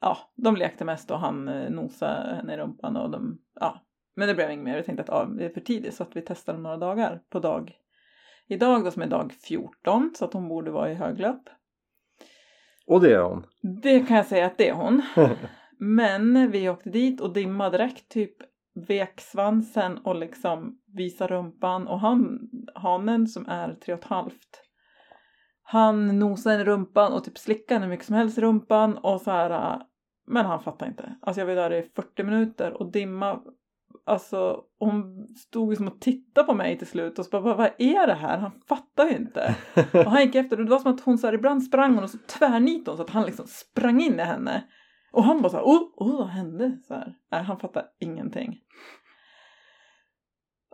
[0.00, 3.80] ja, de lekte mest och han eh, nosade henne i rumpan och de, ja,
[4.16, 4.76] men det blev inget mer.
[4.76, 7.22] Vi tänkte att ja, det är för tidigt så att vi testar om några dagar
[7.30, 7.78] på dag
[8.46, 11.42] idag då som är dag 14 så att hon borde vara i höglöp.
[12.86, 13.46] Och det är hon.
[13.82, 15.02] Det kan jag säga att det är hon.
[15.78, 18.36] Men vi åkte dit och Dimma direkt typ
[18.88, 22.38] vek svansen och liksom visade rumpan och han,
[22.74, 24.64] hanen som är tre och ett halvt
[25.64, 29.30] han nosade i rumpan och typ slickade hur mycket som helst i rumpan och så
[29.30, 29.82] här äh,
[30.26, 31.16] men han fattade inte.
[31.22, 33.40] Alltså jag var där i 40 minuter och Dimma
[34.06, 37.70] Alltså hon stod liksom och tittade på mig till slut och så bara vad vad
[37.78, 38.38] är det här?
[38.38, 39.56] Han fattar ju inte.
[39.92, 42.04] Och han gick efter och det var som att hon så här, ibland sprang hon
[42.04, 44.64] och så tvärnitade hon så att han liksom sprang in i henne.
[45.14, 46.78] Och han bara så här, oh, oh vad hände?
[46.82, 47.14] Så här.
[47.30, 48.60] Nej, han fattar ingenting.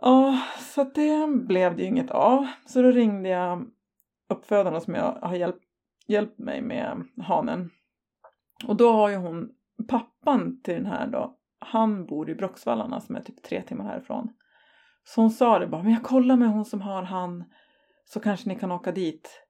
[0.01, 2.47] Ja, så det blev det ju inget av.
[2.65, 3.65] Så då ringde jag
[4.29, 5.63] uppfödarna som jag har hjälpt,
[6.07, 7.69] hjälpt mig med hanen.
[8.67, 9.49] Och då har ju hon,
[9.87, 14.29] pappan till den här då, han bor i Brocksvallarna som är typ tre timmar härifrån.
[15.03, 17.43] Så hon sa det bara, men jag kollar med hon som har han
[18.05, 19.45] så kanske ni kan åka dit.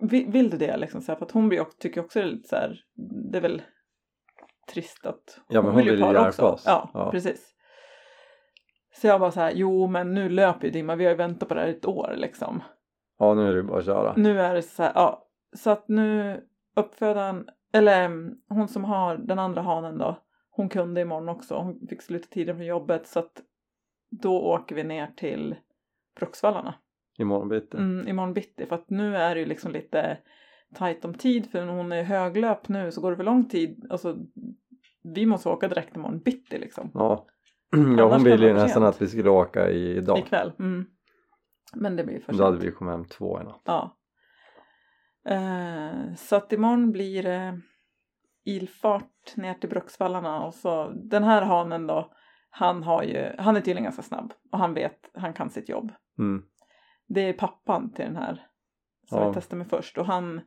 [0.00, 1.02] Vill, vill du det liksom?
[1.02, 2.80] Så här, för att hon blir, tycker också det är lite så här,
[3.32, 3.62] det är väl
[4.66, 6.62] trist att Ja, men hon vill ju para hjälpa oss.
[6.66, 7.10] Ja, Ja.
[7.10, 7.52] precis.
[8.94, 11.48] Så jag bara så här, jo men nu löper ju Dimma, vi har ju väntat
[11.48, 12.62] på det här ett år liksom.
[13.18, 14.14] Ja nu är det bara att köra.
[14.16, 15.28] Nu är det så här, ja.
[15.56, 16.40] Så att nu
[16.76, 21.54] uppfödaren, eller mm, hon som har den andra hanen då, hon kunde imorgon också.
[21.54, 23.42] Hon fick sluta tidigare från jobbet så att
[24.10, 25.56] då åker vi ner till
[26.18, 26.74] Bruksvallarna
[27.18, 27.76] Imorgon bitti.
[27.76, 28.66] mm, imorgon bitti.
[28.66, 30.18] För att nu är det ju liksom lite
[30.74, 33.86] tajt om tid för hon är höglöp nu så går det för lång tid.
[33.90, 34.16] Alltså
[35.14, 36.90] vi måste åka direkt imorgon bitti liksom.
[36.94, 37.26] Ja.
[37.98, 38.84] ja hon ville ju nästan sent.
[38.84, 40.18] att vi skulle åka i- idag.
[40.18, 40.52] Ikväll.
[40.58, 40.86] Mm.
[41.74, 42.68] Men det blir för Då hade sent.
[42.68, 43.62] vi kommit hem två i natt.
[43.64, 43.96] Ja.
[45.28, 47.60] Eh, så att imorgon blir det
[48.44, 52.12] ilfart ner till Bruksvallarna och så den här hanen då
[52.50, 55.92] han har ju, han är tydligen ganska snabb och han vet, han kan sitt jobb.
[56.18, 56.42] Mm.
[57.08, 58.46] Det är pappan till den här
[59.06, 59.24] som Ja.
[59.24, 60.40] jag testade med först och han,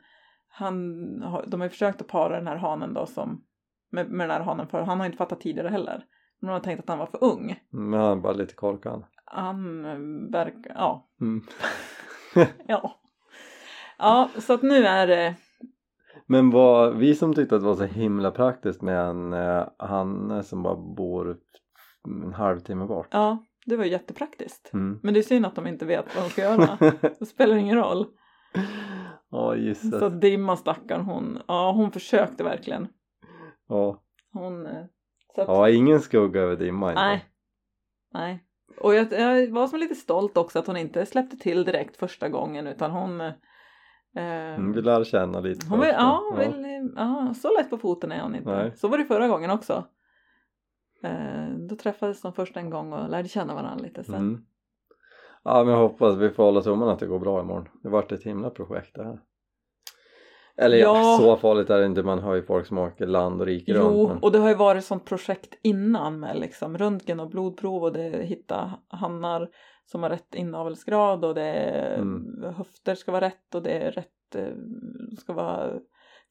[0.48, 3.43] han de har ju försökt att para den här hanen då som
[3.91, 6.06] med, med den här hanen för han har inte fattat tidigare heller.
[6.39, 7.60] Men de har tänkt att han var för ung.
[7.69, 9.04] Men han är bara lite korkad.
[9.26, 11.41] Han eh, verkar, ja, Mm.
[12.67, 12.95] ja.
[13.98, 15.36] Ja, så att nu är det
[16.26, 20.43] Men vad, vi som tyckte att det var så himla praktiskt med en eh, han
[20.43, 21.38] som bara bor
[22.24, 23.08] en halvtimme bort.
[23.12, 24.74] Ja, det var ju jättepraktiskt.
[24.74, 25.00] Mm.
[25.04, 26.78] Men det är synd att de inte vet vad de ska göra.
[27.19, 28.06] Det spelar ingen roll.
[29.32, 30.00] Ja gissat.
[30.00, 32.88] Så Dimma stackarn hon, ja hon försökte verkligen.
[33.68, 34.04] Ja.
[34.34, 34.86] Hon, eh,
[35.36, 37.02] så att, ja, ingen skugga över dimma inte.
[37.02, 37.26] nej.
[38.14, 38.46] Nej.
[38.78, 42.30] Och jag, jag var som lite stolt också att hon inte släppte till direkt första
[42.30, 43.34] gången utan hon eh,
[44.16, 48.12] Mm, vi lär känna lite hon vill, ja, hon vill, ja, så lätt på foten
[48.12, 48.50] är hon inte.
[48.50, 48.72] Nej.
[48.76, 49.86] Så var det förra gången också.
[51.04, 54.16] Eh, då träffades de först en gång och lärde känna varandra lite sen.
[54.16, 54.46] Mm.
[55.43, 57.67] Ja men jag hoppas vi får hålla tummarna att det går bra imorgon.
[57.84, 59.19] Det vart ett himla projekt det här.
[60.58, 62.04] Eller ja, så farligt är det inte.
[62.04, 64.10] Man hör ju folk som åker land och rike Jo, runt.
[64.10, 64.17] Men...
[64.17, 68.25] och det har ju varit sånt projekt innan med liksom röntgen och blodprov och det
[68.25, 69.49] hitta hannar
[69.86, 71.52] som har rätt inavelsgrad och det
[71.97, 72.43] Mm.
[72.58, 74.54] höfter ska vara rätt och det är rätt eh,
[75.17, 75.80] ska vara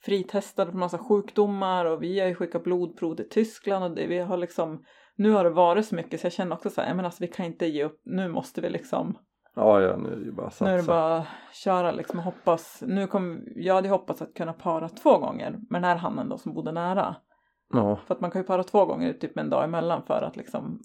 [0.04, 4.18] fritestade för massa sjukdomar och vi har ju skickat blodprov till Tyskland och det, vi
[4.18, 4.84] har liksom
[5.18, 7.28] nu har det varit så mycket så jag känner också så här, men alltså vi
[7.28, 9.18] kan inte ge upp, nu måste vi liksom
[9.54, 10.64] Ja, ja nu är det ju bara satsa.
[10.64, 14.52] nu är det bara köra liksom och hoppas, nu kom, jag hade hoppats att kunna
[14.52, 17.16] para två gånger med den här hannen då som bodde nära.
[17.72, 20.36] Ja, För att man kan ju para två gånger typ en dag emellan för att
[20.36, 20.80] liksom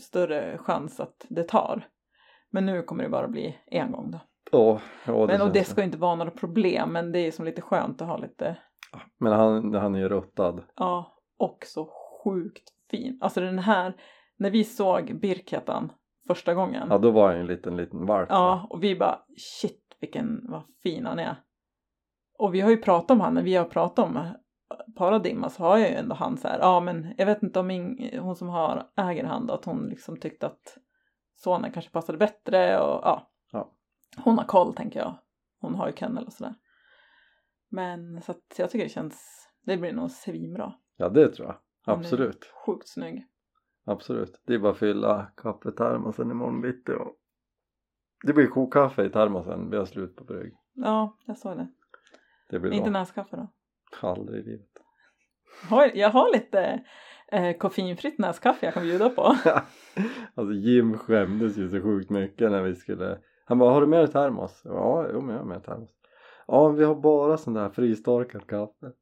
[0.00, 1.86] större chans att det tar.
[2.50, 4.20] Men nu kommer det bara bli en gång då.
[4.52, 7.30] ja, ja det Men och det ska ju inte vara några problem men det är
[7.30, 8.56] som lite skönt att ha lite,
[9.18, 10.62] Men han, han är ju ruttad.
[10.76, 11.88] ja, och så
[12.24, 13.18] sjukt fin.
[13.20, 13.94] Alltså den här,
[14.36, 15.92] när vi såg Birketan
[16.26, 16.86] första gången.
[16.90, 18.28] Ja, då var han ju en liten, liten valp.
[18.30, 21.36] Ja, och vi bara shit vilken, vad fin han är.
[22.38, 24.34] Och vi har ju pratat om han, när vi har pratat om
[24.96, 27.66] Paradimma så har jag ju ändå han så här, ja men jag vet inte om
[27.66, 30.78] min, hon som har, äger han då, att hon liksom tyckte att
[31.34, 33.30] sonen kanske passade bättre och ja.
[33.52, 33.72] Ja.
[34.16, 35.18] Hon har koll tänker jag.
[35.60, 36.54] Hon har ju kennel och sådär.
[37.68, 40.72] Men så att jag tycker det känns, det blir nog svinbra.
[40.96, 41.56] Ja, det tror jag.
[41.86, 42.52] Absolut.
[42.66, 43.26] Sjukt snygg.
[43.84, 44.40] Absolut.
[44.46, 47.16] Det är bara att fylla kaffetermosen imorgon bitti och
[48.26, 49.70] det blir kokkaffe i termosen.
[49.70, 50.52] Vi har slut på brygg.
[50.72, 51.68] Ja, jag såg det.
[52.50, 53.48] Det blir Inte näskaffe då.
[54.08, 54.68] Aldrig i livet.
[55.62, 56.84] Jag har, jag lite
[57.28, 59.22] eh, koffeinfritt näskaffe jag kan bjuda på.
[60.34, 64.06] alltså Jim skämdes ju så sjukt mycket när vi skulle Han bara, har du mer
[64.06, 64.62] termos?
[64.64, 65.90] Ja, jo men jag har mer termos
[66.46, 68.92] Ja, vi har bara sån där frystorkat kaffe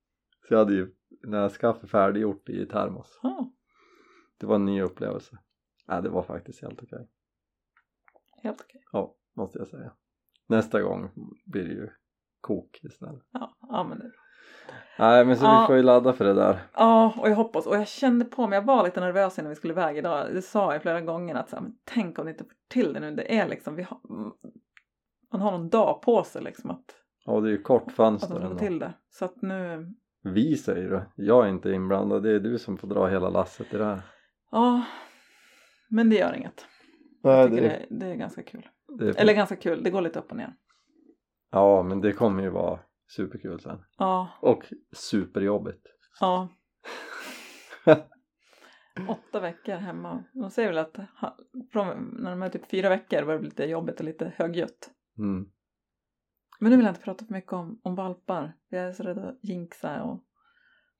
[0.48, 0.94] Så jag hade ju
[1.26, 3.52] näskaffe färdiggjort i termos Ja,
[4.38, 5.38] Det var en ny upplevelse
[5.88, 7.08] Nej, det var faktiskt helt okej
[8.42, 8.82] helt okej.
[8.92, 9.92] Ja, måste jag säga
[10.46, 11.10] Nästa gång
[11.46, 11.88] blir det ju
[12.40, 14.10] kok istället Ja, ja, men det.
[14.98, 15.60] Nej, men så Ja.
[15.60, 17.66] vi får ju ladda för det där ja, och jag hoppas.
[17.66, 20.34] Och jag kände på mig, jag var lite nervös innan vi skulle iväg idag.
[20.34, 22.92] Det sa jag flera gånger att så här, men tänk om det inte får till
[22.92, 23.14] det nu.
[23.14, 23.98] Det är liksom, vi har,
[25.32, 26.84] man har någon dag på sig liksom att,
[27.24, 28.94] Ja, det är ju kort att man fönster ändå till det.
[29.10, 32.88] Så att nu, Vi säger det, jag är inte inblandad Det är du som får
[32.88, 34.02] dra hela lasset i det här
[34.50, 34.84] ja.
[35.88, 36.66] Men det gör inget.
[37.22, 38.68] Nej, Jag tycker det, det, det är ganska kul.
[39.00, 40.54] är Eller ganska kul, det går lite upp och ner.
[41.50, 42.80] Ja, men det kommer ju vara
[43.16, 43.78] superkul sen.
[43.98, 45.86] Ja, Och superjobbigt.
[46.20, 46.48] ja.
[49.08, 50.24] Åtta veckor hemma.
[50.32, 50.96] De säger väl att
[52.12, 54.90] när de är typ fyra veckor var det lite jobbigt och lite högljutt.
[55.18, 55.46] Mm.
[56.60, 58.52] Men nu vill jag inte prata för mycket om, om valpar.
[58.68, 60.24] Jag är så rädd att jinxa och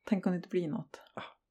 [0.05, 1.01] tänk om det inte blir något.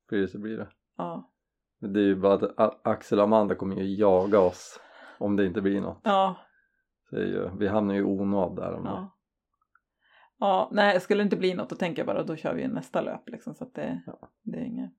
[0.09, 0.67] Blir det så blir det.
[0.97, 1.31] Ja,
[1.79, 4.79] Men Det är ju bara att Axel och Amanda kommer ju jaga oss
[5.17, 5.99] om det inte blir något.
[6.03, 6.35] ja,
[7.09, 8.73] Så det är ju, vi hamnar ju i onåd där.
[8.73, 8.89] Om det.
[8.89, 9.17] ja.
[10.37, 13.01] Ja, nej, skulle det inte bli något då tänker jag bara då kör vi nästa
[13.01, 14.29] löp liksom så att det, Ja.
[14.43, 14.91] det är inget.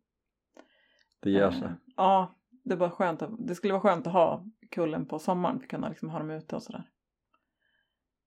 [1.21, 1.69] Det ger eh, sig.
[1.97, 5.59] Ja, det är bara skönt att, det skulle vara skönt att ha kullen på sommaren
[5.59, 6.91] för att kunna liksom ha dem ute och sådär.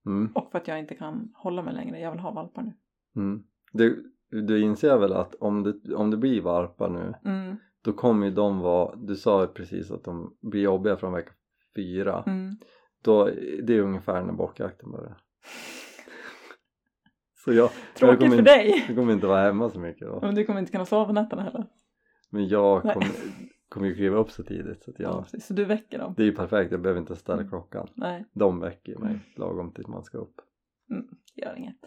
[0.08, 0.32] Mm.
[0.36, 2.74] Och för att jag inte kan hålla mig längre, jag vill ha valpar nu.
[3.16, 3.44] Mm.
[3.72, 8.28] Du, du inser väl att om det, om det blir varpar nu Mm, då kommer
[8.28, 11.32] ju de vara, du sa ju precis att de blir jobbiga från vecka
[11.76, 12.56] fyra mm.
[13.04, 13.26] då,
[13.64, 15.18] det är ungefär när bockjakten börjar
[17.46, 18.86] så jag, jag Tråkigt kommer för inte, dig!
[18.88, 21.14] jag kommer inte vara hemma så mycket då Men du kommer inte kunna sova på
[21.14, 21.68] nätterna heller.
[22.30, 23.10] men jag kommer,
[23.70, 25.10] kommer ju kliva upp så tidigt så att Ja.
[25.10, 25.46] jag, precis.
[25.48, 26.14] Så du väcker dem?
[26.18, 27.50] det är ju perfekt, jag behöver inte ställa Mm.
[27.50, 29.20] klockan Nej, de väcker mig Mm.
[29.36, 30.42] lagom tills man ska upp
[31.36, 31.78] gör inget.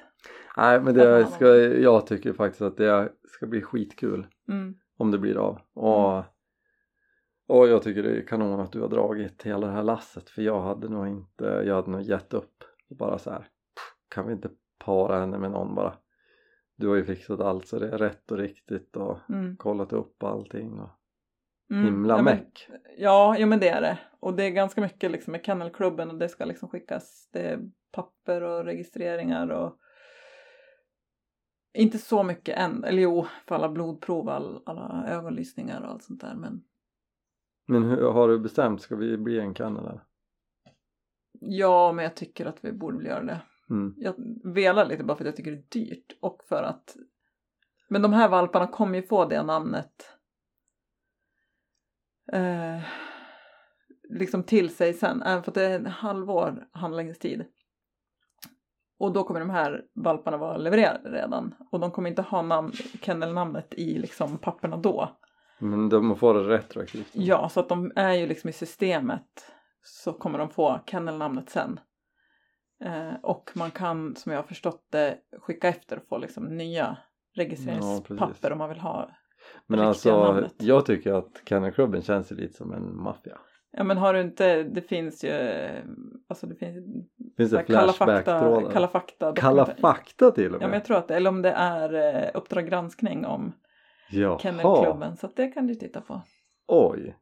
[0.57, 1.33] nej men det fan.
[1.33, 4.75] ska, jag tycker faktiskt att det ska bli skitkul Mm.
[4.97, 6.19] om det blir av och,
[7.47, 10.43] och jag tycker det är kanon att du har dragit hela det här lasset för
[10.43, 14.27] jag hade nog inte, jag hade nog gett upp och bara så här "Pff, kan
[14.27, 14.51] vi inte
[14.85, 15.95] para henne med någon bara
[16.77, 19.57] du har ju fixat allt så det är rätt och riktigt och Mm.
[19.57, 20.91] kollat upp allting och
[21.71, 21.85] Mm.
[21.85, 23.99] himla ja, meck ja, ja, men det är det.
[24.21, 27.29] Och det är ganska mycket liksom med kennelklubben och det ska liksom skickas.
[27.33, 27.61] Det är
[27.93, 29.79] papper och registreringar och
[31.75, 32.85] inte så mycket än.
[32.85, 36.35] Eller jo, för alla blodprov, all, alla ögonlysningar och allt sånt där.
[36.35, 36.63] Men
[37.67, 40.05] men hur, har du bestämt, ska vi bli en kennel eller?
[41.41, 43.43] ja, men jag tycker att vi borde göra det.
[43.71, 43.95] Mm.
[43.97, 46.97] Jag velar lite bara för att jag tycker det är dyrt och för att
[47.89, 50.20] men de här valparna kommer ju få det namnet
[52.33, 52.81] eh,
[54.09, 57.45] liksom till sig sen, även för att det är en halvår handläggningstid.
[58.99, 62.73] Och då kommer de här valparna vara levererade redan och de kommer inte ha namn,
[63.03, 65.17] kennelnamnet i liksom papperna då.
[65.59, 70.13] men de får det retroaktivt Ja, så att de är ju liksom i systemet så
[70.13, 71.81] kommer de få kennelnamnet sen.
[72.85, 76.97] Eh, och man kan, som jag har förstått det, skicka efter och få liksom nya
[77.33, 78.45] Ja, registreringspapper precis.
[78.51, 79.11] om man vill ha.
[79.67, 80.55] Men alltså namnet.
[80.59, 83.39] jag tycker att kennelklubben känns ju lite som en maffia
[83.73, 85.31] Ja men har du inte, det finns ju,
[86.29, 88.71] alltså det finns finns det här Kalla fakta, flashback-trådar?
[88.71, 89.33] Kalla fakta.
[89.37, 90.69] Kalla fakta till och Ja med?
[90.69, 93.53] men jag tror att det, eller om det är eh, Uppdrag granskning om
[94.11, 95.17] Jaha, Kennelklubben.
[95.17, 96.23] Så att det kan du titta på.
[96.67, 97.17] oj.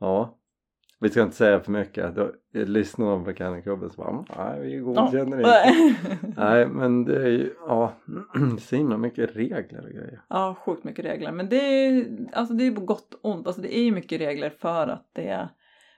[0.00, 0.39] Ja,
[1.00, 2.14] vi ska inte säga för mycket.
[2.14, 5.96] Då lyssnar de på Kennelklubben så bara, "Mm, nej vi godkänner inte.
[6.36, 7.92] Nej men det är ju, ja,
[8.60, 10.20] så himla mycket regler och grejer.
[10.28, 11.32] Ja, sjukt mycket regler.
[11.32, 13.46] Men det är alltså det är på gott och ont.
[13.46, 15.48] Alltså det är ju mycket regler för att det,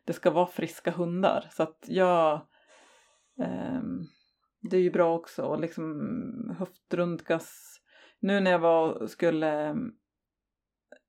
[0.04, 1.44] det ska vara friska hundar.
[1.50, 2.40] Så att jag...
[3.42, 4.00] ehm,
[4.70, 7.78] det är ju bra också att liksom höftröntgas.
[8.20, 9.76] Nu när jag var och skulle...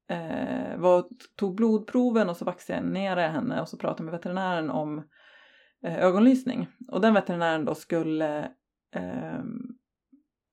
[0.09, 4.69] Eh, var, tog blodproven och så vaccinerade jag henne och så pratade jag med veterinären
[4.69, 4.97] om
[5.85, 6.67] eh, ögonlysning.
[6.87, 8.51] Och den veterinären då skulle
[8.95, 9.43] eh,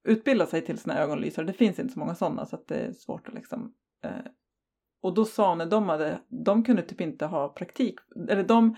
[0.05, 1.47] utbilda sig till sina ögonlysare.
[1.47, 3.75] Det finns inte så många sådana så att det är svårt att liksom.
[4.05, 4.31] Eh,
[5.03, 7.95] och då sa när de hade, de kunde typ inte ha praktik,
[8.29, 8.77] eller de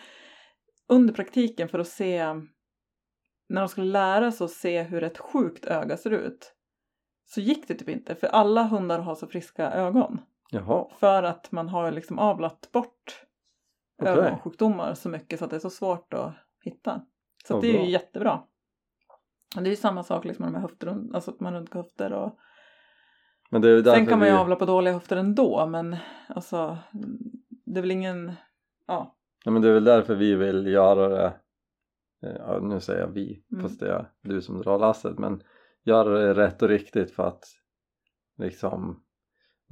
[0.89, 2.25] under praktiken för att se
[3.49, 6.55] när de skulle lära sig att se hur ett sjukt öga ser ut
[7.25, 10.21] så gick det typ inte för alla hundar har så friska ögon
[10.55, 13.25] Jaha, för att man har liksom avlat bort
[14.03, 14.13] Okej.
[14.13, 16.35] ögonsjukdomar så mycket så att det är så svårt att
[16.65, 17.03] hitta.
[17.49, 18.43] Så det är ju jättebra.
[19.57, 21.81] Och det är ju samma sak liksom med de här höftrund, alltså att man röntgar
[21.83, 22.39] höfter och
[23.85, 25.97] sen kan man ju vi, avla på dåliga höfter ändå men
[26.29, 26.79] alltså
[27.49, 28.33] det är väl ingen,
[28.87, 31.35] ja, ja, men det är väl därför vi vill göra det,
[32.23, 33.63] eh, ja, nu säger jag vi, Mm.
[33.63, 35.43] fast det är du som drar lasset, men
[35.85, 37.45] göra det rätt och riktigt för att
[38.39, 39.03] liksom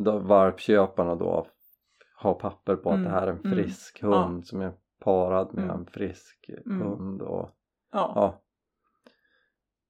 [0.05, 1.47] då valpköparna då
[2.15, 5.55] har papper på att Mm, det här är en mm, frisk hund som är parad
[5.55, 5.77] med Mm.
[5.77, 7.57] en frisk hund och
[7.93, 8.43] ja,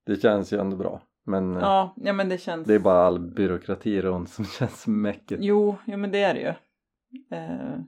[0.07, 3.07] det känns ju ändå bra men eh, ja, ja men det känns, det är bara
[3.07, 6.55] all byråkrati runt som känns mäckigt jo, jo men det är det ju.
[7.37, 7.79] Eh,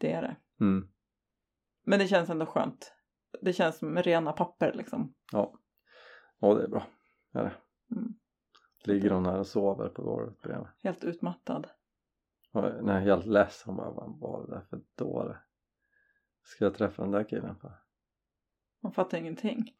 [0.00, 0.36] det är det.
[0.60, 0.88] mm.
[1.86, 2.92] Men det känns ändå skönt.
[3.42, 5.14] Det känns som rena papper liksom.
[5.32, 5.52] ja.
[6.38, 6.86] ja det är bra
[7.34, 7.52] är det.
[7.96, 8.14] Mm.
[8.84, 11.66] Ligger hon här och sover på golvet bredvid Helt utmattad.
[12.52, 15.38] och är helt less hon bara vad var det där för dåre
[16.44, 17.72] ska jag träffa den där killen för
[18.82, 19.64] Man fattar ingenting.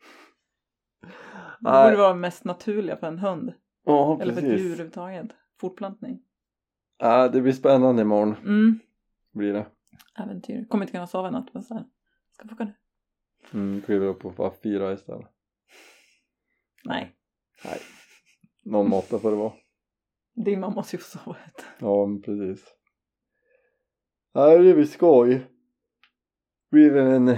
[1.01, 1.91] Det Nej.
[1.91, 3.53] borde vara mest naturliga för en hund.
[3.85, 5.31] ja Eller för ett djur precis överhuvudtaget.
[5.61, 6.23] Fortplantning.
[6.99, 8.79] ja, det blir spännande imorgon Mm.
[9.33, 9.67] blir det
[10.15, 10.65] Äventyr.
[10.69, 11.85] Kommer inte kunna sova i natt men så här.
[12.31, 12.73] Ska få kunna.
[13.53, 15.27] mm, kliver upp och bara fyra istället
[16.85, 17.17] Nej.
[17.65, 17.79] nej
[18.71, 19.53] någon måtta får det vara
[20.35, 21.65] Din mamma måste ju få sova ut.
[21.79, 22.65] Ja, men precis.
[24.35, 25.47] Nej, det blir skoj.
[26.71, 27.37] Blir det en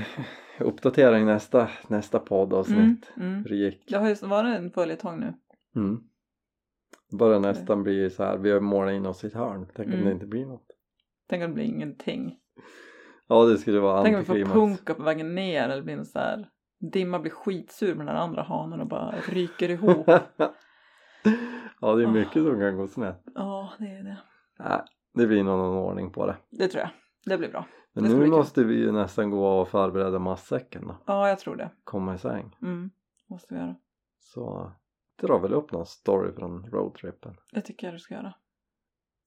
[0.61, 3.43] uppdatera i nästa, nästa poddavsnitt Mm, mm.
[3.45, 3.85] hur det gick.
[3.88, 5.35] Det har ju varit en följetong nu.
[5.77, 6.01] Mm.
[7.19, 9.66] Bara nästan blir så här, vi har målat in oss i ett hörn.
[9.77, 10.05] Tänk om Mm.
[10.07, 10.66] det inte blir något.
[11.29, 12.37] Tänk om det blir ingenting.
[13.29, 14.55] Ja det skulle vara Tänk om vi får antiklimax.
[14.79, 16.49] punka på vägen ner eller blir något så här.
[16.93, 20.07] Dimma blir skitsur med den andra hanen och bara ryker ihop.
[21.80, 23.22] ja det är mycket som kan gå snett.
[23.35, 24.18] Ja, det är det.
[24.59, 24.80] Nej,
[25.14, 26.37] det blir nog någon ordning på det.
[26.50, 26.90] Det tror jag.
[27.24, 27.66] Det blir bra.
[27.92, 30.96] Men nu måste vi ju nästan gå och förbereda matsäcken då.
[31.06, 31.70] Ja, jag tror det.
[31.85, 32.56] Komma i säng.
[32.62, 32.90] Mm,
[33.28, 33.76] måste vi göra.
[34.20, 34.72] Så
[35.22, 37.37] dra väl upp någon story från roadtrippen.
[37.52, 38.35] Det tycker jag du ska göra.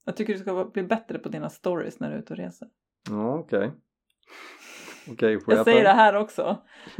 [0.05, 2.67] Jag tycker du ska bli bättre på dina stories när du är ute och reser.
[3.09, 3.71] Ja okej.
[5.11, 6.57] Okej får Jag, jag, säger det här också.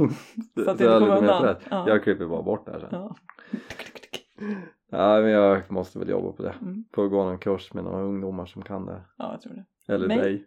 [0.56, 1.56] Så att du inte kommer undan.
[1.70, 1.90] Ja.
[1.90, 2.90] Jag klipper bara bort det här sen.
[2.92, 3.16] Ja.
[4.96, 6.56] Ja men jag måste väl jobba på det.
[6.62, 6.84] Mm.
[6.94, 9.02] Får gå någon kurs med några ungdomar som kan det.
[9.18, 9.94] ja, jag tror det.
[9.94, 10.18] Eller Mig?
[10.20, 10.46] dig.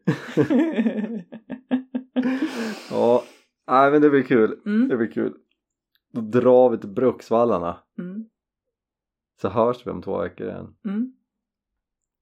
[2.91, 3.23] Ja,
[3.67, 4.61] nej men det blir kul.
[4.67, 4.89] mm.
[4.89, 5.35] Det blir kul.
[6.13, 7.77] Då drar vi till Bruksvallarna.
[7.99, 8.25] Mm.
[9.41, 10.75] Så hörs vi om två veckor igen.
[10.85, 11.13] Mm.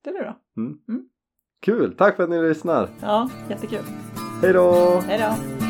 [0.04, 0.40] Det blir bra.
[1.60, 1.96] Kul!
[1.96, 2.88] Tack för att ni lyssnar!
[3.02, 3.84] Ja, jättekul.
[4.42, 5.00] Hej då!
[5.06, 5.63] Hej då!